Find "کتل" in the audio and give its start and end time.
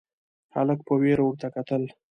1.55-1.83